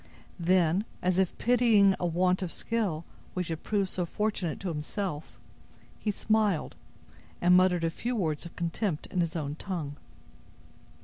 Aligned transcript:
Then, 0.39 0.85
as 1.03 1.19
if 1.19 1.37
pitying 1.37 1.93
a 1.99 2.07
want 2.07 2.41
of 2.41 2.51
skill 2.51 3.05
which 3.35 3.49
had 3.49 3.61
proved 3.61 3.89
so 3.89 4.03
fortunate 4.03 4.59
to 4.61 4.69
himself, 4.69 5.39
he 5.99 6.09
smiled, 6.09 6.75
and 7.39 7.55
muttered 7.55 7.83
a 7.83 7.91
few 7.91 8.15
words 8.15 8.43
of 8.43 8.55
contempt 8.55 9.05
in 9.11 9.21
his 9.21 9.35
own 9.35 9.53
tongue. 9.57 9.97